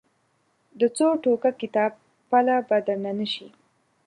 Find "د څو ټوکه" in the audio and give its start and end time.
0.79-1.51